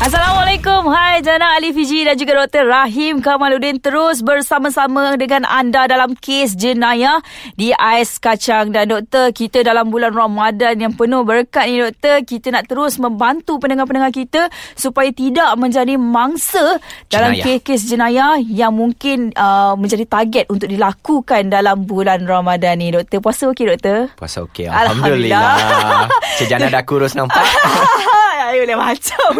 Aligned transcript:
Assalamualaikum. 0.00 0.88
Hai 0.88 1.20
Jana 1.20 1.60
Ali 1.60 1.76
Fiji 1.76 2.08
dan 2.08 2.16
juga 2.16 2.32
Dr. 2.32 2.72
Rahim 2.72 3.20
Kamaluddin 3.20 3.84
terus 3.84 4.24
bersama-sama 4.24 5.12
dengan 5.20 5.44
anda 5.44 5.84
dalam 5.84 6.16
kes 6.16 6.56
jenayah 6.56 7.20
di 7.52 7.76
Ais 7.76 8.16
Kacang. 8.16 8.72
Dan 8.72 8.88
Doktor, 8.88 9.28
kita 9.36 9.60
dalam 9.60 9.92
bulan 9.92 10.16
Ramadan 10.16 10.80
yang 10.80 10.96
penuh 10.96 11.20
berkat 11.20 11.68
ni 11.68 11.84
Doktor, 11.84 12.24
kita 12.24 12.48
nak 12.48 12.72
terus 12.72 12.96
membantu 12.96 13.60
pendengar-pendengar 13.60 14.08
kita 14.08 14.48
supaya 14.72 15.12
tidak 15.12 15.52
menjadi 15.60 16.00
mangsa 16.00 16.80
dalam 17.12 17.36
kes-kes 17.36 17.84
jenayah 17.84 18.40
yang 18.40 18.72
mungkin 18.72 19.36
uh, 19.36 19.76
menjadi 19.76 20.08
target 20.08 20.48
untuk 20.48 20.72
dilakukan 20.72 21.52
dalam 21.52 21.84
bulan 21.84 22.24
Ramadan 22.24 22.80
ni 22.80 22.88
Doktor. 22.88 23.20
Puasa 23.20 23.52
okey 23.52 23.68
Doktor? 23.68 24.08
Puasa 24.16 24.48
okey. 24.48 24.64
Alhamdulillah. 24.64 25.44
Alhamdulillah. 25.60 26.40
Cik 26.40 26.48
Jana 26.48 26.72
dah 26.72 26.88
kurus 26.88 27.12
nampak. 27.12 27.44
Ayo 28.50 28.66
boleh 28.66 28.78
macam. 28.78 29.30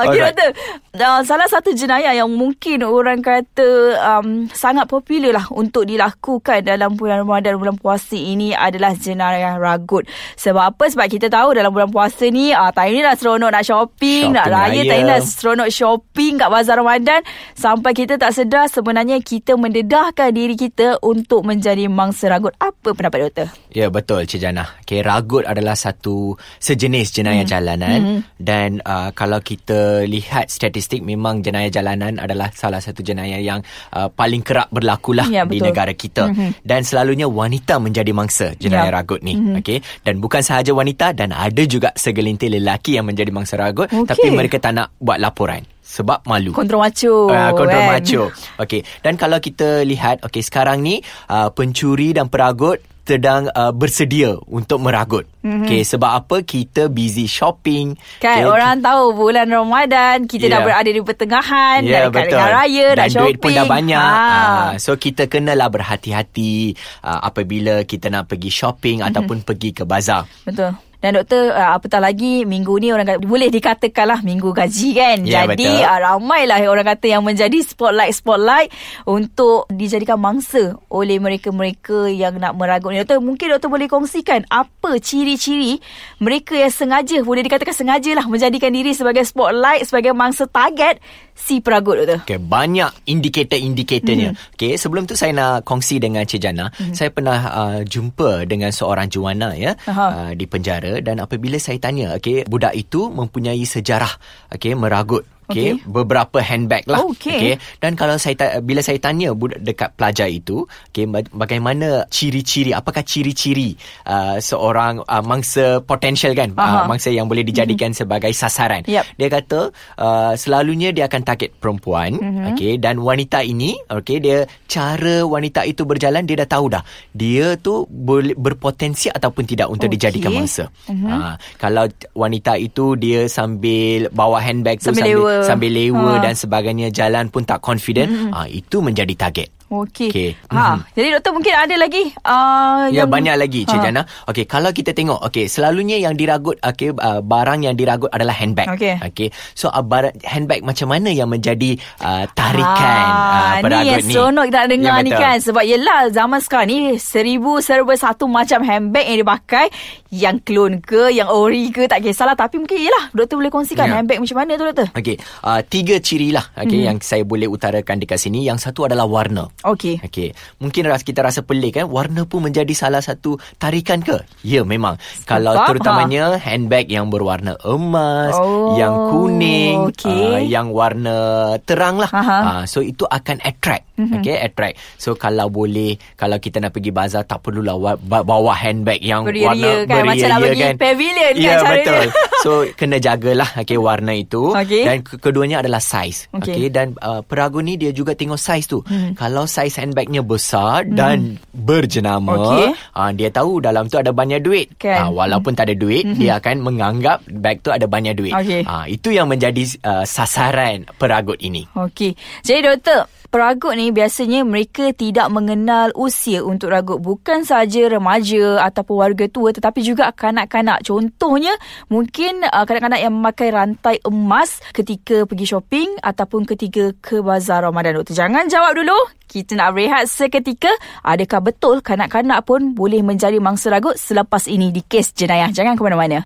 Okey 0.00 0.20
right. 0.24 0.32
doktor. 0.32 0.50
Uh, 0.94 1.20
salah 1.26 1.44
satu 1.50 1.76
jenayah 1.76 2.16
yang 2.16 2.30
mungkin 2.32 2.80
orang 2.86 3.20
kata 3.20 3.98
um, 4.00 4.48
sangat 4.54 4.88
popular 4.88 5.36
lah 5.36 5.46
untuk 5.52 5.84
dilakukan 5.84 6.64
dalam 6.64 6.96
bulan 6.96 7.26
Ramadan 7.26 7.60
bulan 7.60 7.76
puasa 7.76 8.16
ini 8.16 8.56
adalah 8.56 8.96
jenayah 8.96 9.60
ragut. 9.60 10.08
Sebab 10.40 10.72
apa? 10.72 10.84
Sebab 10.88 11.06
kita 11.12 11.26
tahu 11.28 11.52
dalam 11.52 11.74
bulan 11.74 11.92
puasa 11.92 12.30
ni 12.32 12.56
uh, 12.56 12.72
time 12.72 12.96
ni 12.96 13.00
dah 13.04 13.12
seronok 13.18 13.50
nak 13.52 13.64
shopping, 13.66 14.32
shopping 14.32 14.38
nak 14.38 14.46
raya, 14.48 14.80
raya. 14.80 14.82
time 14.88 15.04
ni 15.04 15.10
dah 15.12 15.20
seronok 15.20 15.68
shopping 15.68 16.32
kat 16.40 16.48
bazar 16.48 16.76
Ramadan 16.80 17.20
sampai 17.52 17.92
kita 17.92 18.14
tak 18.16 18.32
sedar 18.32 18.70
sebenarnya 18.72 19.20
kita 19.20 19.60
mendedahkan 19.60 20.32
diri 20.32 20.56
kita 20.56 21.02
untuk 21.04 21.44
menjadi 21.44 21.84
mangsa 21.90 22.32
ragut. 22.32 22.56
Apa 22.56 22.96
pendapat 22.96 23.28
doktor? 23.28 23.48
Ya 23.74 23.92
betul 23.92 24.24
Cik 24.24 24.40
Jana. 24.40 24.64
Okay, 24.86 25.02
ragut 25.02 25.42
adalah 25.44 25.74
satu 25.74 26.38
sejenis 26.62 27.10
jenayah 27.10 27.42
hmm. 27.42 27.50
jalanan 27.50 27.98
hmm. 28.00 28.20
dan 28.38 28.53
uh, 28.82 29.10
kalau 29.12 29.38
kita 29.40 30.04
lihat 30.04 30.50
statistik 30.50 31.00
memang 31.02 31.40
jenayah 31.44 31.70
jalanan 31.70 32.18
adalah 32.18 32.50
salah 32.54 32.80
satu 32.82 33.00
jenayah 33.04 33.40
yang 33.40 33.60
uh, 33.94 34.08
paling 34.10 34.40
kerap 34.40 34.68
berlaku 34.70 35.16
lah 35.16 35.26
ya, 35.28 35.42
di 35.46 35.60
negara 35.60 35.92
kita 35.94 36.30
mm-hmm. 36.30 36.66
dan 36.66 36.82
selalunya 36.82 37.26
wanita 37.26 37.78
menjadi 37.78 38.12
mangsa 38.14 38.52
jenayah 38.58 38.90
ya. 38.90 38.96
ragut 38.96 39.20
ni 39.20 39.34
mm-hmm. 39.36 39.60
okey 39.60 39.78
dan 40.06 40.18
bukan 40.18 40.42
sahaja 40.42 40.72
wanita 40.72 41.12
dan 41.12 41.32
ada 41.34 41.62
juga 41.66 41.92
segelintir 41.94 42.52
lelaki 42.52 42.96
yang 42.96 43.06
menjadi 43.06 43.30
mangsa 43.34 43.58
ragut 43.58 43.90
okay. 43.90 44.08
tapi 44.08 44.28
mereka 44.30 44.56
tak 44.62 44.76
nak 44.76 44.94
buat 44.98 45.18
laporan 45.18 45.64
sebab 45.84 46.24
malu. 46.24 46.56
Kontrol 46.56 46.80
macho. 46.80 47.28
Uh, 47.28 47.52
kontrol 47.52 47.84
kan? 47.84 47.92
macho. 48.00 48.22
Okey. 48.56 48.82
Dan 49.04 49.20
kalau 49.20 49.36
kita 49.36 49.84
lihat, 49.84 50.24
okey 50.24 50.40
sekarang 50.40 50.80
ni 50.80 51.04
uh, 51.28 51.52
pencuri 51.52 52.16
dan 52.16 52.32
peragut 52.32 52.80
sedang 53.04 53.52
uh, 53.52 53.70
bersedia 53.70 54.34
untuk 54.48 54.80
meragut. 54.80 55.28
Mm-hmm. 55.44 55.68
Okay, 55.68 55.82
sebab 55.84 56.10
apa? 56.24 56.36
Kita 56.40 56.88
busy 56.88 57.28
shopping. 57.28 58.00
Kan, 58.18 58.40
okay. 58.40 58.48
orang 58.48 58.80
tahu 58.80 59.12
bulan 59.12 59.44
Ramadan, 59.52 60.24
kita 60.24 60.48
yeah. 60.48 60.56
dah 60.56 60.60
berada 60.64 60.88
di 60.88 61.00
pertengahan, 61.04 61.78
yeah, 61.84 62.08
dah 62.08 62.10
dekat 62.10 62.24
dengan 62.32 62.50
raya, 62.50 62.86
Dan 62.88 62.96
dah 62.96 63.06
shopping. 63.12 63.20
duit 63.20 63.36
pun 63.38 63.50
dah 63.52 63.66
banyak. 63.68 64.00
Ha. 64.00 64.24
Uh, 64.24 64.72
so, 64.80 64.96
kita 64.96 65.28
kenalah 65.28 65.68
berhati-hati 65.68 66.72
uh, 67.04 67.20
apabila 67.28 67.84
kita 67.84 68.08
nak 68.08 68.32
pergi 68.32 68.48
shopping 68.48 69.04
mm-hmm. 69.04 69.12
ataupun 69.12 69.38
pergi 69.44 69.70
ke 69.76 69.84
bazar. 69.84 70.24
Betul. 70.48 70.72
Dan 71.04 71.20
doktor 71.20 71.52
uh, 71.52 71.76
apatah 71.76 72.00
lagi 72.00 72.48
minggu 72.48 72.80
ni 72.80 72.88
orang 72.88 73.04
kata, 73.04 73.20
boleh 73.28 73.52
dikatakan 73.52 74.08
lah 74.08 74.20
minggu 74.24 74.56
gaji 74.56 74.88
kan. 74.96 75.20
Ya, 75.28 75.44
Jadi 75.44 75.68
uh, 75.84 76.00
ramailah 76.00 76.64
orang 76.64 76.96
kata 76.96 77.12
yang 77.12 77.20
menjadi 77.20 77.60
spotlight-spotlight 77.60 78.72
untuk 79.04 79.68
dijadikan 79.68 80.16
mangsa 80.16 80.80
oleh 80.88 81.20
mereka-mereka 81.20 82.08
yang 82.08 82.40
nak 82.40 82.56
meragut 82.56 82.96
ni. 82.96 83.04
Doktor 83.04 83.20
mungkin 83.20 83.52
doktor 83.52 83.68
boleh 83.68 83.84
kongsikan 83.84 84.48
apa 84.48 84.96
ciri-ciri 84.96 85.76
mereka 86.24 86.56
yang 86.56 86.72
sengaja 86.72 87.20
boleh 87.20 87.44
dikatakan 87.44 87.76
sengaja 87.76 88.16
lah 88.16 88.24
menjadikan 88.24 88.72
diri 88.72 88.96
sebagai 88.96 89.28
spotlight 89.28 89.84
sebagai 89.84 90.16
mangsa 90.16 90.48
target 90.48 91.04
si 91.34 91.60
peragut 91.60 92.00
doktor. 92.00 92.24
Okay, 92.24 92.40
banyak 92.40 92.94
indikator-indikatornya. 93.10 94.32
Mm-hmm. 94.32 94.54
Okay, 94.56 94.78
sebelum 94.78 95.04
tu 95.04 95.18
saya 95.18 95.34
nak 95.34 95.66
kongsi 95.66 95.98
dengan 95.98 96.22
Cik 96.24 96.40
Jana. 96.40 96.70
Mm-hmm. 96.70 96.94
Saya 96.94 97.10
pernah 97.10 97.38
uh, 97.50 97.80
jumpa 97.82 98.46
dengan 98.46 98.70
seorang 98.70 99.10
juana 99.10 99.52
ya 99.52 99.74
uh, 99.84 100.32
di 100.32 100.46
penjara 100.46 100.93
dan 101.00 101.22
apabila 101.24 101.56
saya 101.58 101.80
tanya 101.80 102.14
okey 102.20 102.46
budak 102.46 102.76
itu 102.76 103.10
mempunyai 103.10 103.64
sejarah 103.64 104.10
okey 104.54 104.76
meragut 104.78 105.24
Okay, 105.44 105.76
okay. 105.76 105.84
beberapa 105.84 106.40
handbag 106.40 106.88
lah. 106.88 107.04
Okay. 107.12 107.36
okay. 107.36 107.54
Dan 107.76 108.00
kalau 108.00 108.16
saya 108.16 108.32
ta- 108.32 108.64
bila 108.64 108.80
saya 108.80 108.96
tanya 108.96 109.36
budak 109.36 109.60
dekat 109.60 109.92
pelajar 109.92 110.28
itu, 110.32 110.64
okay, 110.88 111.04
bagaimana 111.36 112.08
ciri-ciri, 112.08 112.72
apakah 112.72 113.04
ciri-ciri 113.04 113.76
uh, 114.08 114.40
seorang 114.40 115.04
uh, 115.04 115.20
mangsa 115.20 115.84
potensial 115.84 116.32
kan, 116.32 116.56
uh, 116.56 116.88
mangsa 116.88 117.12
yang 117.12 117.28
boleh 117.28 117.44
dijadikan 117.44 117.92
mm-hmm. 117.92 118.08
sebagai 118.08 118.32
sasaran. 118.32 118.88
Yep. 118.88 119.04
Dia 119.20 119.28
kata 119.28 119.60
uh, 120.00 120.32
selalunya 120.32 120.96
dia 120.96 121.12
akan 121.12 121.22
target 121.28 121.52
perempuan, 121.60 122.16
mm-hmm. 122.16 122.44
okay, 122.56 122.80
dan 122.80 123.04
wanita 123.04 123.44
ini, 123.44 123.76
okay, 123.92 124.24
dia 124.24 124.48
cara 124.64 125.28
wanita 125.28 125.68
itu 125.68 125.84
berjalan 125.84 126.24
dia 126.24 126.40
dah 126.40 126.48
tahu 126.48 126.72
dah. 126.72 126.80
Dia 127.12 127.60
tu 127.60 127.84
boleh 127.84 128.32
berpotensi 128.32 129.12
ataupun 129.12 129.44
tidak 129.44 129.68
untuk 129.68 129.92
okay. 129.92 129.96
dijadikan 130.00 130.32
mangsa. 130.32 130.72
Mm-hmm. 130.88 131.10
Uh, 131.12 131.34
kalau 131.60 131.84
wanita 132.16 132.56
itu 132.56 132.96
dia 132.96 133.28
sambil 133.28 134.08
bawa 134.08 134.40
handbag 134.40 134.80
tu 134.80 134.88
sambil, 134.88 135.04
sambil 135.04 135.33
sambil 135.42 135.74
lewa 135.74 136.20
ha. 136.20 136.22
dan 136.22 136.38
sebagainya 136.38 136.94
jalan 136.94 137.26
pun 137.32 137.42
tak 137.42 137.58
confident 137.58 138.12
mm-hmm. 138.12 138.36
ah 138.36 138.46
itu 138.46 138.78
menjadi 138.78 139.14
target 139.18 139.48
Okey. 139.72 140.10
Okay. 140.12 140.30
Ha. 140.52 140.76
Mm-hmm. 140.76 140.78
Jadi 140.94 141.06
doktor 141.18 141.32
mungkin 141.34 141.54
ada 141.56 141.74
lagi 141.74 142.04
uh, 142.22 142.86
Ya 142.92 143.04
yang... 143.04 143.10
banyak 143.10 143.34
lagi 143.34 143.60
Cik 143.66 143.78
ha. 143.80 143.84
Jana. 143.88 144.02
Okey, 144.28 144.44
kalau 144.44 144.70
kita 144.70 144.92
tengok 144.92 145.18
okey, 145.30 145.48
selalunya 145.48 145.96
yang 145.98 146.14
diragut 146.14 146.60
okey 146.60 146.94
uh, 146.94 147.24
barang 147.24 147.64
yang 147.64 147.74
diragut 147.74 148.12
adalah 148.12 148.36
handbag. 148.36 148.70
Okey. 148.76 149.00
Okey. 149.00 149.28
So 149.56 149.72
uh, 149.72 149.82
bar- 149.82 150.14
handbag 150.22 150.62
macam 150.62 150.92
mana 150.92 151.10
yang 151.10 151.32
menjadi 151.32 151.80
uh, 152.04 152.28
tarikan 152.36 153.06
ha. 153.08 153.58
uh, 153.58 153.64
peragut 153.64 154.04
ni? 154.04 154.12
Ni 154.12 154.14
seronok 154.14 154.44
kita 154.52 154.60
dengar 154.68 154.94
ya, 155.00 155.04
ni 155.04 155.10
kan 155.10 155.36
sebab 155.40 155.64
yelah 155.64 156.00
zaman 156.12 156.38
sekarang 156.44 156.68
ni 156.70 156.78
seribu 157.00 157.58
serba 157.64 157.96
satu 157.96 158.28
macam 158.28 158.62
handbag 158.62 159.08
yang 159.08 159.24
dipakai 159.24 159.72
yang 160.14 160.38
clone 160.46 160.78
ke, 160.78 161.10
yang 161.10 161.26
ori 161.26 161.74
ke 161.74 161.90
tak 161.90 162.06
kisahlah 162.06 162.38
tapi 162.38 162.62
mungkin 162.62 162.78
yelah 162.78 163.10
doktor 163.10 163.42
boleh 163.42 163.50
kongsikan 163.50 163.90
ya. 163.90 163.98
handbag 163.98 164.22
macam 164.22 164.36
mana 164.38 164.52
tu 164.54 164.64
doktor? 164.70 164.88
Okey. 164.94 165.16
Uh, 165.42 165.60
tiga 165.66 165.98
ciri 165.98 166.30
lah 166.30 166.46
okey 166.54 166.86
hmm. 166.86 166.86
yang 166.86 166.96
saya 167.02 167.26
boleh 167.26 167.50
utarakan 167.50 167.98
dekat 167.98 168.22
sini. 168.22 168.46
Yang 168.46 168.70
satu 168.70 168.86
adalah 168.86 169.10
warna. 169.10 169.50
Okey. 169.66 169.98
Okey. 170.06 170.30
Mungkin 170.62 170.86
ras 170.86 171.02
kita 171.02 171.26
rasa 171.26 171.42
pelik 171.42 171.82
kan, 171.82 171.90
warna 171.90 172.22
pun 172.28 172.46
menjadi 172.46 172.70
salah 172.76 173.02
satu 173.02 173.36
tarikan 173.58 174.04
ke? 174.04 174.22
Ya, 174.46 174.62
memang. 174.62 175.00
Sebab, 175.00 175.26
Kalau 175.26 175.52
terutamanya 175.66 176.36
ha? 176.36 176.38
handbag 176.38 176.86
yang 176.86 177.10
berwarna 177.10 177.58
emas, 177.66 178.36
oh, 178.38 178.78
yang 178.78 178.94
kuning, 179.10 179.90
okay. 179.90 180.38
uh, 180.38 180.40
yang 180.44 180.70
warna 180.70 181.16
terang 181.64 181.98
lah. 181.98 182.10
Uh, 182.12 182.62
so 182.68 182.84
itu 182.84 183.02
akan 183.08 183.40
attract. 183.42 183.88
Mm-hmm. 183.98 184.20
Okay, 184.20 184.36
attract. 184.38 184.76
So 185.00 185.16
kalau 185.18 185.48
boleh, 185.50 185.96
kalau 186.14 186.38
kita 186.38 186.60
nak 186.60 186.74
pergi 186.76 186.90
bazar, 186.94 187.24
tak 187.24 187.40
perlulah 187.42 187.98
bawa 188.04 188.52
handbag 188.54 189.00
yang 189.00 189.24
beria 189.24 189.50
warna 189.50 189.72
kan? 189.88 190.03
Macam 190.12 190.28
nak 190.28 190.40
pergi 190.44 190.62
kan? 190.62 190.74
pavilion 190.76 191.32
kan 191.34 191.40
yeah, 191.40 191.58
cara 191.60 191.70
betul. 191.72 192.06
So 192.44 192.50
kena 192.76 192.96
jagalah 193.00 193.50
okay, 193.56 193.78
warna 193.80 194.12
itu. 194.12 194.52
Okay. 194.52 194.84
Dan 194.84 195.00
keduanya 195.00 195.64
adalah 195.64 195.80
saiz. 195.80 196.28
Okay. 196.28 196.52
okay. 196.52 196.68
Dan 196.68 196.92
uh, 197.00 197.24
peragu 197.24 197.64
ni 197.64 197.80
dia 197.80 197.88
juga 197.88 198.12
tengok 198.12 198.36
saiz 198.36 198.68
tu. 198.68 198.84
Mm. 198.84 199.16
Kalau 199.16 199.48
saiz 199.48 199.80
handbagnya 199.80 200.20
besar 200.20 200.84
hmm. 200.84 200.92
dan 200.92 201.40
berjenama, 201.56 202.36
okay. 202.36 202.68
uh, 202.92 203.10
dia 203.16 203.32
tahu 203.32 203.64
dalam 203.64 203.88
tu 203.88 203.96
ada 203.96 204.12
banyak 204.12 204.44
duit. 204.44 204.76
Kan. 204.76 205.08
Uh, 205.08 205.24
walaupun 205.24 205.56
hmm. 205.56 205.58
tak 205.58 205.72
ada 205.72 205.76
duit, 205.76 206.04
hmm. 206.04 206.20
dia 206.20 206.36
akan 206.36 206.60
menganggap 206.60 207.24
bag 207.32 207.64
tu 207.64 207.72
ada 207.72 207.88
banyak 207.88 208.12
duit. 208.12 208.36
Okay. 208.36 208.60
Uh, 208.68 208.84
itu 208.92 209.08
yang 209.16 209.24
menjadi 209.32 209.64
uh, 209.80 210.04
sasaran 210.04 210.84
peragut 211.00 211.40
ini. 211.40 211.64
Okey. 211.72 212.12
Jadi 212.44 212.60
doktor, 212.60 213.08
peragut 213.34 213.74
ni 213.74 213.90
biasanya 213.90 214.46
mereka 214.46 214.94
tidak 214.94 215.26
mengenal 215.26 215.90
usia 215.98 216.46
untuk 216.46 216.70
ragut. 216.70 217.02
Bukan 217.02 217.42
saja 217.42 217.90
remaja 217.90 218.62
ataupun 218.62 219.02
warga 219.02 219.26
tua 219.26 219.50
tetapi 219.50 219.82
juga 219.82 220.14
kanak-kanak. 220.14 220.86
Contohnya 220.86 221.50
mungkin 221.90 222.46
uh, 222.46 222.62
kanak-kanak 222.62 223.02
yang 223.02 223.10
memakai 223.10 223.50
rantai 223.50 223.98
emas 224.06 224.62
ketika 224.70 225.26
pergi 225.26 225.50
shopping 225.50 225.98
ataupun 225.98 226.46
ketika 226.46 226.94
ke 227.02 227.18
bazar 227.18 227.66
Ramadan. 227.66 227.98
Doktor 227.98 228.14
jangan 228.14 228.46
jawab 228.46 228.78
dulu. 228.78 228.94
Kita 229.26 229.58
nak 229.58 229.74
rehat 229.74 230.06
seketika. 230.06 230.70
Adakah 231.02 231.42
betul 231.42 231.82
kanak-kanak 231.82 232.46
pun 232.46 232.78
boleh 232.78 233.02
menjadi 233.02 233.42
mangsa 233.42 233.66
ragut 233.66 233.98
selepas 233.98 234.46
ini 234.46 234.70
di 234.70 234.86
kes 234.86 235.10
jenayah? 235.10 235.50
Jangan 235.50 235.74
ke 235.74 235.82
mana-mana 235.82 236.22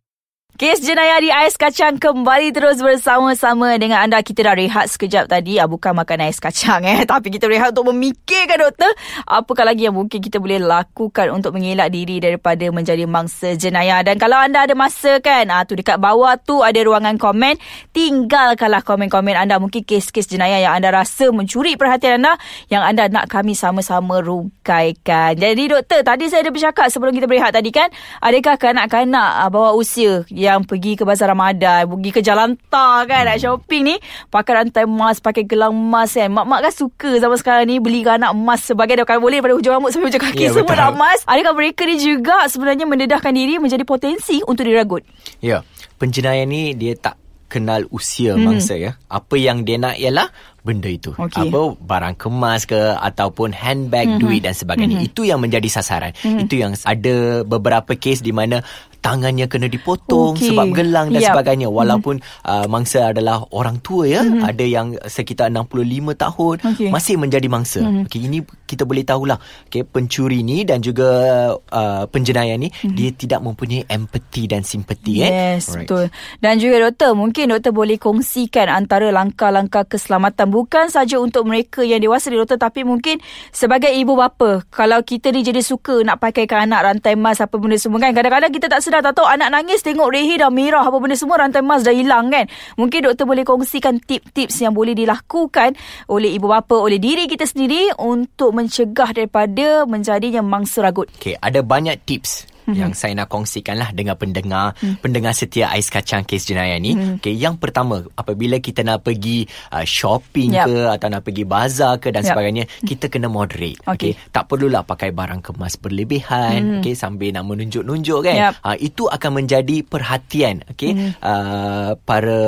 Kes 0.59 0.83
jenayah 0.83 1.23
di 1.23 1.31
ais 1.31 1.55
kacang 1.55 2.03
kembali 2.03 2.51
terus 2.51 2.83
bersama-sama 2.83 3.79
dengan 3.79 4.03
anda. 4.03 4.19
Kita 4.27 4.43
dah 4.43 4.59
rehat 4.59 4.91
sekejap 4.91 5.31
tadi. 5.31 5.55
Ah, 5.63 5.71
bukan 5.71 5.95
makan 5.95 6.27
ais 6.27 6.43
kacang 6.43 6.83
eh. 6.83 7.07
Tapi 7.15 7.31
kita 7.31 7.47
rehat 7.47 7.71
untuk 7.79 7.95
memikirkan 7.95 8.67
doktor. 8.67 8.91
Apakah 9.23 9.71
lagi 9.71 9.87
yang 9.87 9.95
mungkin 9.95 10.19
kita 10.19 10.43
boleh 10.43 10.59
lakukan 10.59 11.31
untuk 11.31 11.55
mengelak 11.55 11.95
diri 11.95 12.19
daripada 12.19 12.67
menjadi 12.75 13.07
mangsa 13.07 13.55
jenayah. 13.55 14.03
Dan 14.03 14.19
kalau 14.19 14.35
anda 14.35 14.67
ada 14.67 14.75
masa 14.75 15.23
kan. 15.23 15.47
Ah, 15.47 15.63
tu 15.63 15.79
dekat 15.79 15.95
bawah 15.95 16.35
tu 16.43 16.59
ada 16.67 16.83
ruangan 16.83 17.23
komen. 17.23 17.55
Tinggalkanlah 17.95 18.83
komen-komen 18.83 19.39
anda. 19.39 19.63
Mungkin 19.63 19.87
kes-kes 19.87 20.27
jenayah 20.27 20.59
yang 20.59 20.75
anda 20.75 20.91
rasa 20.91 21.31
mencuri 21.31 21.79
perhatian 21.79 22.19
anda. 22.19 22.35
Yang 22.67 22.83
anda 22.83 23.03
nak 23.07 23.31
kami 23.31 23.55
sama-sama 23.55 24.19
rungkaikan. 24.19 25.39
Jadi 25.39 25.71
doktor 25.71 26.03
tadi 26.03 26.27
saya 26.27 26.43
ada 26.43 26.51
bercakap 26.51 26.91
sebelum 26.91 27.15
kita 27.15 27.31
berehat 27.31 27.55
tadi 27.55 27.71
kan. 27.71 27.95
Adakah 28.19 28.59
kanak-kanak 28.59 29.31
ah, 29.39 29.47
bawah 29.55 29.79
usia 29.79 30.27
yang 30.27 30.48
pergi 30.65 30.97
ke 30.97 31.05
bazar 31.05 31.31
Ramadan, 31.31 31.85
pergi 31.85 32.11
ke 32.11 32.21
Jalan 32.25 32.57
Tar 32.73 33.05
kan 33.05 33.29
nak 33.29 33.37
shopping 33.37 33.83
ni, 33.93 33.97
pakai 34.33 34.53
rantai 34.65 34.89
emas, 34.89 35.21
pakai 35.21 35.45
gelang 35.45 35.77
emas 35.77 36.17
kan. 36.17 36.33
Mak-mak 36.33 36.61
kan 36.65 36.73
suka 36.73 37.11
zaman 37.21 37.37
sekarang 37.37 37.65
ni 37.69 37.77
beli 37.79 38.01
anak 38.09 38.33
emas 38.33 38.65
sebagai 38.65 38.97
kalau 39.05 39.25
boleh 39.25 39.45
pada 39.45 39.53
hujung 39.53 39.73
rambut 39.77 39.93
sampai 39.93 40.09
hujung 40.09 40.25
kaki 40.25 40.45
Ya, 40.49 40.51
semua 40.57 40.73
betul. 40.73 40.81
nak 40.81 40.91
emas. 40.97 41.19
Adakah 41.29 41.53
mereka 41.53 41.83
ni 41.85 41.97
juga 42.01 42.37
sebenarnya 42.49 42.85
mendedahkan 42.89 43.33
diri 43.37 43.61
menjadi 43.61 43.85
potensi 43.85 44.41
untuk 44.49 44.65
diragut? 44.65 45.05
Ya, 45.45 45.61
penjenayah 46.01 46.49
ni 46.49 46.73
dia 46.73 46.97
tak 46.97 47.21
kenal 47.49 47.89
usia 47.89 48.37
hmm. 48.37 48.45
mangsa 48.45 48.77
ya. 48.77 49.01
Apa 49.09 49.41
yang 49.41 49.65
dia 49.65 49.81
nak 49.81 49.97
ialah 49.97 50.29
benda 50.61 50.93
itu. 50.93 51.17
Okey. 51.17 51.49
Apa 51.49 51.61
barang 51.81 52.15
kemas 52.21 52.69
ke 52.69 52.77
ataupun 52.77 53.57
handbag, 53.57 54.05
hmm. 54.05 54.21
duit 54.21 54.45
dan 54.45 54.53
sebagainya. 54.53 55.01
Hmm. 55.01 55.09
Itu 55.09 55.25
yang 55.25 55.41
menjadi 55.41 55.65
sasaran. 55.73 56.13
Hmm. 56.21 56.45
Itu 56.45 56.61
yang 56.61 56.77
ada 56.85 57.43
beberapa 57.49 57.97
kes 57.97 58.21
di 58.21 58.37
mana 58.37 58.61
tangannya 58.99 59.47
kena 59.47 59.71
dipotong 59.71 60.35
Okey. 60.35 60.53
sebab 60.53 60.67
gelang 60.75 61.09
dan 61.15 61.23
Yap. 61.23 61.33
sebagainya. 61.35 61.69
Walaupun 61.71 62.19
uh, 62.45 62.67
mangsa 62.67 63.15
adalah 63.15 63.43
orang 63.55 63.79
tua 63.81 64.05
ya, 64.05 64.21
Hmm. 64.23 64.45
ada 64.45 64.65
yang 64.67 64.99
sekitar 65.07 65.49
65 65.49 66.13
tahun 66.19 66.57
Okey. 66.61 66.91
masih 66.91 67.17
menjadi 67.17 67.49
mangsa. 67.49 67.81
Hmm. 67.81 68.05
Okey, 68.05 68.29
ini 68.29 68.43
kita 68.67 68.85
boleh 68.85 69.07
tahulah. 69.07 69.39
Okey, 69.71 69.87
pencuri 69.87 70.43
ni 70.43 70.67
dan 70.67 70.83
juga 70.83 71.09
uh, 71.55 72.05
penjenayah 72.11 72.59
ni 72.59 72.69
hmm. 72.69 72.93
dia 72.93 73.11
tidak 73.15 73.41
mempunyai 73.41 73.87
empati 73.89 74.51
dan 74.51 74.67
simpati 74.67 75.23
eh. 75.25 75.31
Yes, 75.57 75.73
right. 75.73 75.87
betul. 75.87 76.05
Dan 76.43 76.59
juga 76.59 76.91
doktor, 76.91 77.15
mungkin 77.15 77.55
doktor 77.55 77.73
boleh 77.73 77.97
kongsikan 77.97 78.69
antara 78.69 79.09
langkah-langkah 79.09 79.87
keselamatan 79.87 80.51
bukan 80.51 80.91
saja 80.91 81.17
untuk 81.17 81.47
mereka 81.47 81.81
yang 81.87 82.03
dewasa 82.03 82.29
ni 82.29 82.37
doktor 82.37 82.59
tapi 82.59 82.83
mungkin 82.85 83.23
sebagai 83.55 83.91
ibu 83.95 84.19
bapa. 84.19 84.67
Kalau 84.69 85.01
kita 85.07 85.31
ni 85.33 85.47
jadi 85.47 85.63
suka 85.63 86.03
nak 86.05 86.21
pakaikan 86.21 86.69
anak 86.69 86.81
rantai 86.85 87.15
emas 87.15 87.39
apa 87.39 87.55
benda 87.57 87.79
semua 87.81 88.03
kan. 88.03 88.13
Kadang-kadang 88.13 88.53
kita 88.53 88.67
tak 88.69 88.83
sedar 88.89 89.05
tak 89.05 89.21
tahu 89.21 89.29
anak 89.29 89.53
nangis 89.53 89.85
tengok 89.85 90.09
rehi 90.09 90.41
dah 90.41 90.49
merah 90.49 90.89
apa 90.89 90.97
benda 90.97 91.13
semua 91.13 91.45
rantai 91.45 91.61
emas 91.61 91.85
dah 91.85 91.93
hilang 91.93 92.33
kan. 92.33 92.49
Mungkin 92.81 93.05
doktor 93.05 93.29
boleh 93.29 93.45
kongsikan 93.45 94.01
tip-tips 94.01 94.65
yang 94.65 94.73
boleh 94.73 94.97
dilakukan 94.97 95.77
oleh 96.09 96.33
ibu 96.33 96.49
bapa, 96.49 96.81
oleh 96.81 96.97
diri 96.97 97.29
kita 97.29 97.45
sendiri 97.45 97.93
untuk 98.01 98.57
mencegah 98.57 99.13
daripada 99.13 99.85
menjadinya 99.85 100.41
mangsa 100.41 100.81
ragut. 100.81 101.13
Okey, 101.21 101.37
ada 101.37 101.61
banyak 101.61 102.01
tips 102.09 102.58
mm-hmm. 102.69 102.77
yang 102.77 102.93
saya 102.93 103.17
nak 103.17 103.33
kongsikanlah 103.33 103.97
dengan 103.97 104.21
pendengar, 104.21 104.77
mm. 104.77 105.01
pendengar 105.01 105.33
setia 105.33 105.73
Ais 105.73 105.89
Kacang 105.89 106.29
Kes 106.29 106.45
Jenayah 106.45 106.77
ni. 106.77 106.93
Mm. 106.93 107.17
Okey, 107.19 107.33
yang 107.33 107.57
pertama, 107.57 108.05
apabila 108.13 108.61
kita 108.61 108.85
nak 108.85 109.09
pergi 109.09 109.49
uh, 109.73 109.83
shopping 109.89 110.53
Yap. 110.53 110.67
ke 110.69 110.77
atau 110.93 111.09
nak 111.09 111.23
pergi 111.25 111.45
bazar 111.49 111.97
ke 111.97 112.13
dan 112.13 112.23
Yap. 112.23 112.37
sebagainya, 112.37 112.65
kita 112.85 113.09
kena 113.09 113.33
moderate. 113.33 113.81
Okey. 113.89 114.13
Okey, 114.13 114.13
tak 114.29 114.45
perlulah 114.47 114.85
pakai 114.85 115.11
barang 115.17 115.41
kemas 115.41 115.81
berlebihan, 115.81 116.61
mm. 116.61 116.77
okey, 116.85 116.93
sambil 116.93 117.33
nak 117.33 117.49
menunjuk-nunjuk 117.49 118.21
kan. 118.29 118.37
Yap. 118.37 118.53
Uh, 118.61 118.77
itu 118.77 119.09
akan 119.09 119.31
menjadi 119.41 119.81
perhatian, 119.81 120.61
okey, 120.77 120.93
mm. 120.93 121.11
uh, 121.25 121.97
para 122.05 122.41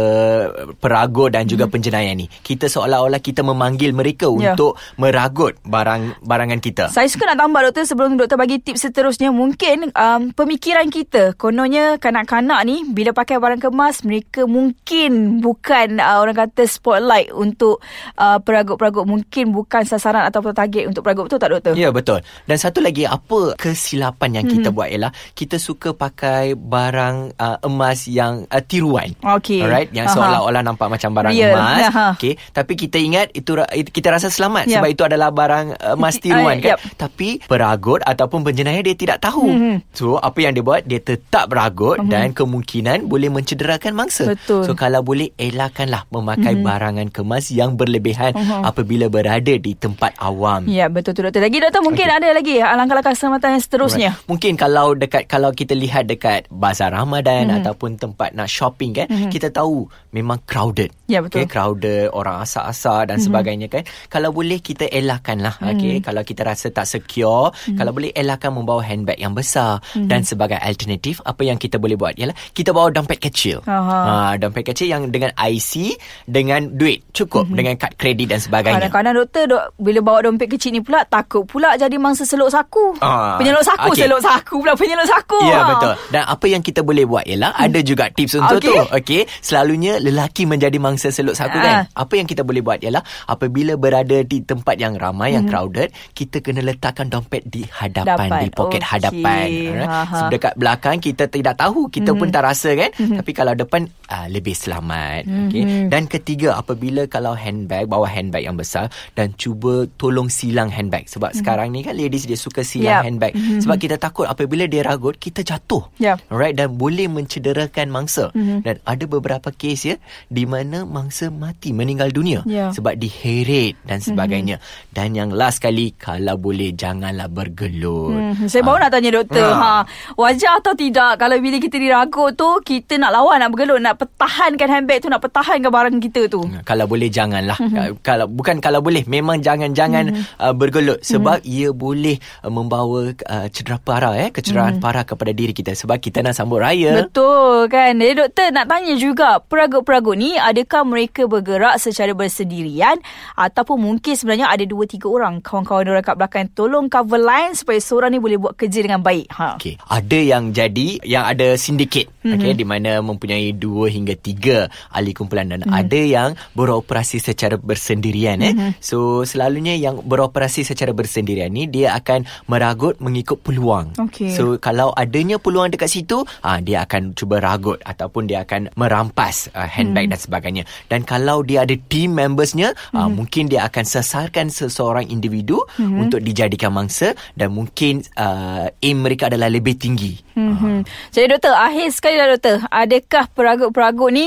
peragut 0.77 1.33
dan 1.33 1.49
juga 1.49 1.65
mm. 1.67 1.73
penjenayah 1.73 2.13
ni. 2.13 2.29
Kita 2.29 2.69
seolah-olah 2.69 3.23
kita 3.23 3.41
memanggil 3.41 3.97
mereka 3.97 4.29
Ya. 4.41 4.55
untuk 4.55 4.77
meragut 4.97 5.59
barang 5.67 6.23
barangan 6.25 6.61
kita. 6.63 6.89
Saya 6.89 7.09
suka 7.11 7.29
nak 7.29 7.45
tambah 7.45 7.61
doktor 7.67 7.85
sebelum 7.85 8.17
doktor 8.17 8.39
bagi 8.41 8.63
tips 8.63 8.89
seterusnya 8.89 9.35
mungkin 9.35 9.91
um, 10.11 10.33
pemikiran 10.33 10.89
kita 10.89 11.33
kononnya 11.35 11.97
kanak-kanak 11.97 12.61
ni 12.63 12.83
bila 12.85 13.13
pakai 13.13 13.37
barang 13.37 13.61
kemas 13.61 14.03
mereka 14.03 14.45
mungkin 14.45 15.11
bukan 15.39 15.97
uh, 15.97 16.19
orang 16.19 16.37
kata 16.39 16.65
spotlight 16.65 17.31
untuk 17.31 17.79
uh, 18.17 18.39
peragut-peragut 18.39 19.05
mungkin 19.05 19.51
bukan 19.51 19.83
sasaran 19.83 20.25
ataupun 20.25 20.53
target 20.53 20.87
untuk 20.87 21.03
peragut 21.03 21.27
betul 21.27 21.39
tak 21.39 21.51
doktor? 21.51 21.73
Ya 21.75 21.91
betul. 21.91 22.19
Dan 22.45 22.57
satu 22.57 22.81
lagi 22.81 23.05
apa 23.05 23.55
kesilapan 23.57 24.31
yang 24.33 24.43
Hmm. 24.43 24.57
kita 24.57 24.69
buat 24.71 24.89
ialah 24.89 25.13
kita 25.31 25.57
suka 25.57 25.93
pakai 25.93 26.57
barang 26.57 27.37
uh, 27.37 27.59
emas 27.63 28.05
yang 28.05 28.47
uh, 28.47 28.59
tiruan. 28.59 29.13
Okey. 29.21 29.61
Alright, 29.61 29.93
yang 29.93 30.05
Aha. 30.05 30.15
seolah-olah 30.17 30.63
nampak 30.65 30.89
macam 30.89 31.13
barang 31.13 31.31
Real. 31.31 31.53
emas. 31.53 31.83
Aha. 31.87 32.07
Okey, 32.17 32.35
tapi 32.51 32.73
kita 32.75 32.97
ingat 32.97 33.31
itu 33.31 33.53
kita 33.87 34.09
rasa 34.11 34.27
selamat 34.27 34.67
Yap. 34.67 34.81
sebab 34.81 34.89
itu 34.89 35.03
adalah 35.05 35.31
barang 35.31 35.67
uh, 35.77 35.95
emas 35.95 36.17
tiruan 36.25 36.57
Ah, 36.57 36.59
kan. 36.59 36.71
yap. 36.73 36.81
Tapi 36.97 37.29
peragut 37.43 38.01
ataupun 38.03 38.43
penjenayah 38.43 38.81
dia 38.81 38.97
tidak 38.97 39.19
tahu. 39.21 39.45
Mhm. 39.47 39.77
So 40.01 40.17
apa 40.17 40.41
yang 40.41 40.57
dia 40.57 40.65
buat 40.65 40.89
dia 40.89 40.97
tetap 40.97 41.53
beragut 41.53 42.01
dan 42.09 42.33
kemungkinan 42.33 43.05
boleh 43.05 43.29
mencederakan 43.29 43.93
mangsa. 43.93 44.33
Betul. 44.33 44.65
So 44.65 44.73
kalau 44.73 45.05
boleh 45.05 45.37
elakkanlah 45.37 46.09
memakai 46.09 46.57
barangan 46.57 47.13
kemas 47.13 47.53
yang 47.53 47.77
berlebihan 47.77 48.33
Mhm. 48.33 48.65
apabila 48.65 49.13
berada 49.13 49.53
di 49.61 49.77
tempat 49.77 50.17
awam. 50.17 50.65
Ya 50.65 50.89
betul 50.89 51.13
tu 51.13 51.21
doktor. 51.21 51.45
Lagi 51.45 51.61
doktor 51.61 51.85
mungkin 51.85 52.09
okay. 52.09 52.17
ada 52.17 52.29
lagi 52.33 52.57
langkah-langkah 52.65 53.13
keselamatan 53.13 53.61
yang 53.61 53.65
seterusnya. 53.69 54.11
Right. 54.17 54.29
Mungkin 54.33 54.53
kalau 54.57 54.97
dekat 54.97 55.29
kalau 55.29 55.53
kita 55.53 55.77
lihat 55.77 56.09
dekat 56.09 56.49
bazar 56.49 56.97
Ramadan 56.97 57.53
mm-hmm. 57.53 57.59
ataupun 57.61 58.01
tempat 58.01 58.33
nak 58.33 58.49
shopping 58.49 58.97
kan, 58.97 59.07
mm-hmm. 59.13 59.29
kita 59.29 59.53
tahu 59.53 59.85
memang 60.17 60.41
crowded. 60.49 60.89
Ya, 61.11 61.19
betul. 61.21 61.43
Okay, 61.43 61.51
crowded, 61.51 62.15
orang 62.15 62.47
asal-asal 62.47 63.11
dan 63.11 63.19
mm-hmm. 63.19 63.27
sebagainya 63.27 63.67
kan. 63.67 63.83
Kalau 64.07 64.31
boleh 64.31 64.63
kita 64.63 64.87
elakkanlah. 64.87 65.59
Mm-hmm. 65.59 65.73
Okay, 65.75 65.95
kalau 65.99 66.23
kita 66.23 66.43
rasa 66.47 66.71
tak 66.71 66.87
secure, 66.87 67.51
mm-hmm. 67.51 67.77
kalau 67.77 67.91
boleh 67.91 68.11
elakkan 68.15 68.55
membawa 68.55 68.83
handbag 68.87 69.19
yang 69.19 69.35
besar 69.35 69.83
mm-hmm. 69.83 70.07
dan 70.11 70.23
sebagai 70.23 70.59
alternatif 70.61 71.19
apa 71.25 71.43
yang 71.43 71.59
kita 71.59 71.83
boleh 71.83 71.99
buat 71.99 72.15
ialah 72.15 72.37
kita 72.55 72.71
bawa 72.71 72.93
dompet 72.95 73.19
kecil. 73.19 73.63
Aha. 73.67 73.99
Ha, 74.07 74.15
dompet 74.39 74.71
kecil 74.71 74.91
yang 74.91 75.11
dengan 75.11 75.35
IC 75.35 75.99
dengan 76.27 76.71
duit 76.79 77.11
cukup 77.11 77.51
mm-hmm. 77.51 77.59
dengan 77.59 77.75
kad 77.81 77.93
kredit 77.97 78.31
dan 78.31 78.41
sebagainya. 78.43 78.87
Kadang-kadang 78.87 79.15
doktor 79.25 79.45
dok, 79.51 79.65
bila 79.81 80.01
bawa 80.05 80.19
dompet 80.31 80.49
kecil 80.51 80.71
ni 80.77 80.81
pula 80.85 81.03
takut 81.09 81.43
pula 81.49 81.75
jadi 81.75 81.97
mangsa 81.99 82.23
seluk 82.23 82.53
saku. 82.53 82.99
Ah, 83.03 83.41
Penyeluk 83.41 83.65
saku, 83.65 83.91
okey. 83.91 84.07
seluk 84.07 84.21
saku 84.23 84.55
pula 84.63 84.75
penyeluk 84.77 85.09
saku. 85.09 85.41
Ya 85.47 85.61
Ha. 85.61 85.69
betul. 85.77 85.95
Dan 86.11 86.23
apa 86.27 86.47
yang 86.49 86.63
kita 86.65 86.81
boleh 86.81 87.05
buat 87.05 87.25
ialah 87.25 87.53
hmm. 87.57 87.65
ada 87.69 87.79
juga 87.81 88.05
tips 88.13 88.35
untuk 88.41 88.59
Okey. 88.61 88.69
tu. 88.69 88.85
Okey, 89.01 89.21
selalunya 89.41 89.97
lelaki 90.03 90.45
menjadi 90.45 90.77
mangsa 90.77 91.00
seluk 91.09 91.33
saku 91.33 91.57
Ah. 91.57 91.63
kan. 91.63 91.75
Apa 91.97 92.13
yang 92.15 92.29
kita 92.29 92.45
boleh 92.45 92.61
buat 92.61 92.77
ialah 92.79 93.01
apabila 93.25 93.75
berada 93.75 94.21
di 94.21 94.43
tempat 94.43 94.77
yang 94.77 94.95
ramai 94.95 95.33
yang 95.33 95.49
crowded, 95.49 95.89
kita 96.13 96.41
kena 96.41 96.61
letakkan 96.61 97.09
dompet 97.09 97.41
di 97.45 97.65
hadapan 97.65 98.29
Dapat. 98.29 98.41
di 98.43 98.49
poket 98.53 98.83
Okey. 98.83 98.93
hadapan. 98.93 99.49
Ha, 99.81 100.01
ha. 100.05 100.19
Dekat 100.29 100.53
belakang 100.55 100.99
kita 100.99 101.25
tidak 101.27 101.57
tahu, 101.57 101.89
kita 101.89 102.13
pun 102.13 102.29
tak 102.29 102.45
rasa 102.45 102.77
kan. 102.77 102.91
Tapi 102.93 103.31
kalau 103.31 103.55
depan 103.55 103.89
uh, 104.07 104.27
lebih 104.27 104.53
selamat. 104.53 105.25
Okey. 105.49 105.89
Dan 105.89 106.05
ketiga 106.05 106.55
apabila 106.55 107.07
kalau 107.07 107.33
handbag 107.33 107.87
bawa 107.87 108.05
handbag 108.05 108.43
yang 108.43 108.55
besar 108.55 108.89
dan 109.15 109.33
cuba 109.35 109.71
tolong 109.95 110.27
silang 110.27 110.69
handbag 110.69 111.07
sebab 111.07 111.31
sekarang 111.33 111.71
ni 111.71 111.81
kan 111.81 111.95
ladies 111.95 112.27
dia 112.27 112.35
suka 112.35 112.61
silang 112.61 113.01
Yap. 113.01 113.07
handbag 113.07 113.33
sebab 113.61 113.77
kita 113.79 113.97
takut 113.97 114.27
apabila 114.27 114.67
dia 114.67 114.83
ragut 114.83 115.15
kita 115.15 115.41
jatuh. 115.41 115.87
Yap. 115.97 116.19
Alright 116.27 116.57
dan 116.57 116.75
boleh 116.75 117.07
mencederakan 117.07 117.87
mangsa. 117.87 118.33
Mhm. 118.33 118.63
Dan 118.63 118.83
ada 118.83 119.05
beberapa 119.07 119.49
kes 119.51 119.87
ya 119.87 119.97
di 120.27 120.43
mana 120.43 120.83
mangsa 120.91 121.31
mati 121.31 121.71
meninggal 121.71 122.11
dunia 122.11 122.43
Ya. 122.45 122.75
sebab 122.75 122.99
diheret 122.99 123.79
dan 123.87 124.03
sebagainya. 124.03 124.59
Dan 124.91 125.15
yang 125.15 125.31
last 125.31 125.63
kali 125.63 125.95
kalau 125.95 126.35
boleh 126.37 126.75
janganlah 126.75 127.31
bergelut. 127.31 128.13
Hmm, 128.13 128.51
saya 128.51 128.67
baru 128.67 128.83
nak 128.83 128.93
tanya 128.93 129.11
doktor. 129.15 129.51
Ha. 129.51 129.71
Ha. 129.81 129.81
Wajar 130.19 130.59
atau 130.61 130.75
tidak 130.75 131.17
kalau 131.23 131.39
bila 131.39 131.57
kita 131.63 131.77
diragut 131.79 132.35
tu 132.35 132.49
kita 132.67 132.99
nak 132.99 133.15
lawan, 133.15 133.39
nak 133.41 133.51
bergelut, 133.55 133.79
nak 133.79 133.97
pertahankan 133.97 134.69
handbag 134.69 134.99
tu, 135.01 135.09
nak 135.09 135.23
pertahankan 135.23 135.71
barang 135.71 135.97
kita 136.03 136.27
tu. 136.27 136.43
Ha, 136.45 136.67
Kalau 136.67 136.85
boleh 136.91 137.09
janganlah. 137.09 137.57
Mhm. 137.57 137.71
Mm-hmm. 137.71 138.03
Kalau 138.03 138.27
bukan 138.27 138.57
kalau 138.59 138.81
boleh 138.83 139.07
memang 139.07 139.39
jangan-jangan 139.39 140.11
mm-hmm. 140.11 140.43
uh, 140.43 140.55
bergelut 140.57 140.99
sebab 141.07 141.41
mm-hmm. 141.45 141.55
ia 141.63 141.69
boleh 141.71 142.17
uh, 142.43 142.51
membawa 142.51 143.15
uh, 143.15 143.47
cedera 143.53 143.79
parah 143.79 144.19
eh 144.19 144.35
kecederaan 144.35 144.79
mm-hmm. 144.79 144.85
parah 144.85 145.05
kepada 145.07 145.31
diri 145.31 145.55
kita 145.55 145.73
sebab 145.79 146.03
kita 146.03 146.25
nak 146.25 146.35
sambut 146.35 146.61
raya. 146.61 147.07
Betul 147.07 147.71
kan. 147.71 147.95
Jadi 147.95 148.15
doktor 148.17 148.49
nak 148.51 148.67
tanya 148.67 148.95
juga, 148.99 149.39
peragut-peragut 149.39 150.17
ni 150.19 150.35
adakah 150.35 150.80
adakah 150.81 150.89
mereka 150.89 151.23
bergerak 151.29 151.77
secara 151.77 152.17
bersendirian 152.17 152.97
ataupun 153.37 153.77
mungkin 153.77 154.17
sebenarnya 154.17 154.49
ada 154.49 154.65
dua 154.65 154.89
tiga 154.89 155.13
orang 155.13 155.45
kawan-kawan 155.45 155.93
orang 155.93 156.05
kat 156.05 156.17
belakang 156.17 156.49
tolong 156.57 156.89
cover 156.89 157.21
line 157.21 157.53
supaya 157.53 157.77
seorang 157.77 158.17
ni 158.17 158.19
boleh 158.19 158.41
buat 158.41 158.57
kerja 158.57 158.81
dengan 158.81 159.05
baik. 159.05 159.29
Ha. 159.37 159.61
Okey, 159.61 159.77
ada 159.77 160.19
yang 160.19 160.57
jadi 160.57 160.89
yang 161.05 161.29
ada 161.29 161.61
sindiket 161.61 162.09
mm-hmm. 162.09 162.41
okey 162.41 162.53
di 162.57 162.65
mana 162.65 163.05
mempunyai 163.05 163.53
dua 163.53 163.93
hingga 163.93 164.17
tiga 164.17 164.73
ahli 164.89 165.13
kumpulan 165.13 165.53
dan 165.53 165.61
mm-hmm. 165.61 165.81
ada 165.85 166.01
yang 166.01 166.31
beroperasi 166.57 167.21
secara 167.21 167.61
bersendirian 167.61 168.41
eh. 168.41 168.57
Mm-hmm. 168.57 168.81
So 168.81 169.29
selalunya 169.29 169.77
yang 169.77 170.01
beroperasi 170.01 170.65
secara 170.65 170.97
bersendirian 170.97 171.53
ni 171.53 171.69
dia 171.69 171.93
akan 171.93 172.25
meragut 172.49 172.97
mengikut 173.05 173.45
peluang. 173.45 174.01
Okey. 174.01 174.33
So 174.33 174.57
kalau 174.57 174.97
adanya 174.97 175.37
peluang 175.37 175.77
dekat 175.77 175.93
situ, 175.93 176.25
ah 176.41 176.57
dia 176.65 176.89
akan 176.89 177.13
cuba 177.13 177.37
ragut 177.37 177.77
ataupun 177.85 178.25
dia 178.25 178.49
akan 178.49 178.73
merampas 178.81 179.53
uh, 179.53 179.69
handbag 179.69 180.09
mm. 180.09 180.13
dan 180.17 180.21
sebagainya. 180.21 180.63
Dan 180.89 181.07
kalau 181.07 181.43
dia 181.45 181.63
ada 181.65 181.77
team 181.89 182.17
membersnya, 182.19 182.73
mm. 182.93 182.97
uh, 182.97 183.11
mungkin 183.11 183.51
dia 183.51 183.67
akan 183.67 183.85
sesarkan 183.85 184.49
seseorang 184.49 185.09
individu 185.09 185.63
mm. 185.79 186.01
untuk 186.01 186.21
dijadikan 186.21 186.73
mangsa 186.75 187.13
dan 187.35 187.53
mungkin 187.53 188.03
uh, 188.17 188.71
aim 188.81 188.99
mereka 189.03 189.29
adalah 189.29 189.51
lebih 189.51 189.77
tinggi. 189.77 190.21
Mm-hmm. 190.37 190.77
Jadi 191.13 191.27
doktor, 191.27 191.55
akhir 191.57 191.89
sekali 191.93 192.17
lah 192.17 192.29
doktor, 192.33 192.65
adakah 192.71 193.25
peragut-peragut 193.35 194.11
ni 194.15 194.27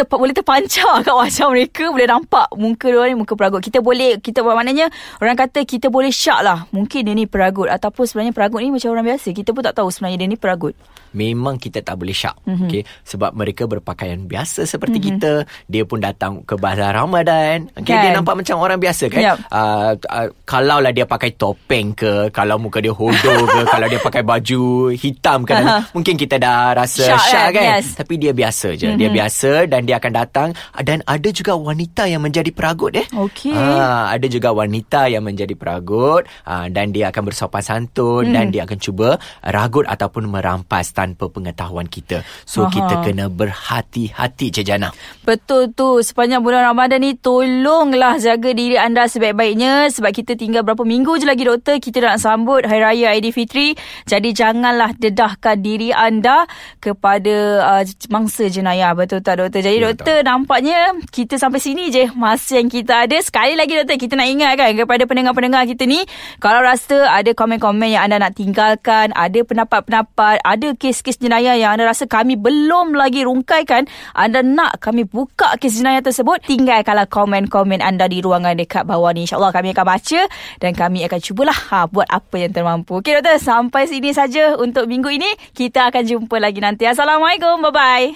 ter, 0.00 0.08
boleh 0.08 0.32
terpancar 0.32 1.04
kat 1.04 1.12
wajah 1.12 1.46
mereka. 1.52 1.84
Boleh 1.92 2.08
nampak 2.08 2.48
muka 2.56 2.88
dia 2.88 3.12
ni 3.12 3.16
muka 3.20 3.36
peragut. 3.36 3.60
Kita 3.60 3.84
boleh 3.84 4.16
kita 4.16 4.40
maknanya 4.40 4.88
orang 5.20 5.36
kata 5.36 5.68
kita 5.68 5.92
boleh 5.92 6.08
syak 6.08 6.40
lah. 6.40 6.64
Mungkin 6.72 7.04
dia 7.04 7.12
ni 7.12 7.28
peragut. 7.28 7.68
Ataupun 7.68 8.08
sebenarnya 8.08 8.32
peragut 8.32 8.64
ni 8.64 8.72
macam 8.72 8.96
orang 8.96 9.12
biasa. 9.12 9.36
Kita 9.36 9.52
pun 9.52 9.60
tak 9.60 9.76
tahu 9.76 9.92
sebenarnya 9.92 10.24
dia 10.24 10.28
ni 10.32 10.38
peragut. 10.40 10.72
Memang 11.10 11.58
kita 11.58 11.82
tak 11.82 11.98
boleh 11.98 12.14
syak. 12.14 12.38
Mm-hmm. 12.46 12.68
okey? 12.70 12.82
Sebab 12.86 13.30
mereka 13.34 13.66
berpakaian 13.66 14.24
biasa 14.24 14.64
seperti 14.64 15.02
mm-hmm. 15.02 15.18
kita. 15.20 15.32
Dia 15.66 15.82
pun 15.82 15.98
datang 15.98 16.46
ke 16.46 16.54
bazar 16.54 16.94
Ramadan. 16.94 17.68
Okey? 17.76 17.90
Kan? 17.90 18.02
dia 18.06 18.10
nampak 18.14 18.34
macam 18.38 18.56
orang 18.62 18.78
biasa 18.78 19.04
kan? 19.10 19.20
Yep. 19.20 19.36
uh, 19.50 19.92
uh, 19.98 20.28
kalau 20.46 20.78
lah 20.78 20.94
dia 20.94 21.04
pakai 21.04 21.34
topeng 21.34 21.92
ke 21.92 22.30
kalau 22.30 22.56
muka 22.62 22.78
dia 22.78 22.94
hodo 22.94 23.34
ke 23.50 23.60
kalau 23.74 23.86
dia 23.90 24.00
pakai 24.00 24.22
baju 24.22 24.94
hitam 24.94 25.42
ke 25.42 25.52
mungkin 25.92 26.14
kita 26.14 26.38
dah 26.38 26.72
rasa 26.78 27.02
syak, 27.02 27.22
syak 27.26 27.46
kan, 27.50 27.54
kan? 27.58 27.66
Yes. 27.82 27.86
tapi 27.98 28.14
dia 28.16 28.32
biasa 28.32 28.68
je. 28.78 28.86
Mm-hmm. 28.86 29.00
dia 29.02 29.08
biasa 29.10 29.50
dan 29.66 29.82
dia 29.90 29.98
akan 29.98 30.12
datang 30.14 30.48
dan 30.86 31.02
ada 31.10 31.28
juga 31.34 31.58
wanita 31.58 32.06
yang 32.06 32.22
menjadi 32.22 32.54
peragut 32.54 32.94
eh 32.94 33.06
okey 33.10 33.50
uh, 33.50 34.14
ada 34.14 34.30
juga 34.30 34.54
wanita 34.54 35.10
yang 35.10 35.26
menjadi 35.26 35.58
peragut 35.58 36.30
uh, 36.46 36.70
dan 36.70 36.94
dia 36.94 37.10
akan 37.10 37.26
bersopan 37.26 37.62
santun 37.66 38.30
mm. 38.30 38.34
dan 38.34 38.44
dia 38.54 38.62
akan 38.62 38.78
cuba 38.78 39.18
ragut 39.42 39.88
ataupun 39.88 40.30
merampas 40.30 40.94
tanpa 40.94 41.26
pengetahuan 41.26 41.88
kita. 41.88 42.22
So 42.44 42.68
Aha. 42.68 42.72
kita 42.72 42.94
kena 43.02 43.26
berhati-hati 43.32 44.52
Cik 44.54 44.64
Jana. 44.64 44.92
Betul 45.24 45.72
tu. 45.72 45.98
Sepanjang 46.04 46.44
bulan 46.44 46.68
Ramadan 46.68 47.02
ni 47.02 47.16
tolonglah 47.16 48.20
jaga 48.20 48.52
diri 48.52 48.76
anda 48.76 49.08
sebaik-baiknya 49.08 49.88
sebab 49.90 50.12
kita 50.14 50.36
tinggal 50.36 50.62
berapa 50.62 50.84
minggu 50.84 51.18
je 51.18 51.26
lagi 51.26 51.42
doktor 51.42 51.80
kita 51.80 52.04
nak 52.04 52.22
sambut 52.22 52.62
Hari 52.68 52.80
Raya 52.80 53.06
Aidilfitri. 53.16 53.74
Jadi 54.06 54.36
janganlah 54.36 54.94
dedahkan 54.94 55.58
diri 55.58 55.90
anda 55.90 56.44
kepada 56.78 57.64
uh, 57.64 57.82
mangsa 58.12 58.46
jenayah. 58.52 58.92
Betul 58.92 59.24
tak 59.24 59.40
doktor? 59.40 59.64
Jadi 59.64 59.79
doktor 59.82 60.22
betul. 60.22 60.28
nampaknya 60.28 60.80
kita 61.10 61.34
sampai 61.40 61.58
sini 61.58 61.90
je 61.90 62.06
masa 62.14 62.62
yang 62.62 62.70
kita 62.70 63.08
ada. 63.10 63.16
Sekali 63.18 63.58
lagi 63.58 63.74
doktor 63.74 63.98
kita 63.98 64.14
nak 64.14 64.28
ingatkan 64.30 64.78
kepada 64.78 65.02
pendengar-pendengar 65.08 65.66
kita 65.66 65.88
ni 65.88 66.06
kalau 66.38 66.62
rasa 66.62 67.10
ada 67.10 67.34
komen-komen 67.34 67.88
yang 67.90 68.06
anda 68.06 68.20
nak 68.20 68.38
tinggalkan, 68.38 69.10
ada 69.16 69.40
pendapat-pendapat, 69.42 70.38
ada 70.44 70.68
kes 70.78 71.00
kes-kes 71.00 71.16
jenayah 71.16 71.56
yang 71.56 71.72
anda 71.78 71.88
rasa 71.88 72.04
kami 72.04 72.36
belum 72.36 72.92
lagi 72.92 73.24
rungkaikan, 73.24 73.88
anda 74.12 74.44
nak 74.44 74.84
kami 74.84 75.08
buka 75.08 75.56
kes 75.56 75.80
jenayah 75.80 76.04
tersebut, 76.04 76.44
tinggalkanlah 76.44 77.08
komen-komen 77.08 77.80
anda 77.80 78.04
di 78.04 78.20
ruangan 78.20 78.52
dekat 78.52 78.84
bawah 78.84 79.08
ni. 79.16 79.24
InsyaAllah 79.24 79.48
kami 79.48 79.72
akan 79.72 79.86
baca 79.88 80.20
dan 80.60 80.76
kami 80.76 81.08
akan 81.08 81.20
cubalah 81.24 81.58
ha, 81.72 81.88
buat 81.88 82.04
apa 82.10 82.36
yang 82.36 82.52
termampu. 82.52 83.00
Okey 83.00 83.16
doktor, 83.16 83.40
sampai 83.40 83.88
sini 83.88 84.12
saja 84.12 84.60
untuk 84.60 84.84
minggu 84.84 85.08
ini. 85.08 85.30
Kita 85.56 85.88
akan 85.88 86.02
jumpa 86.04 86.36
lagi 86.36 86.60
nanti. 86.60 86.84
Assalamualaikum. 86.84 87.64
Bye-bye. 87.64 88.12